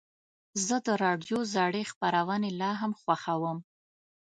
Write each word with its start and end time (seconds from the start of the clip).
زه 0.65 0.75
د 0.85 0.87
راډیو 1.03 1.37
زړې 1.53 1.83
خپرونې 1.91 2.49
لا 2.61 2.71
هم 2.81 2.91
خوښوم. 3.01 3.57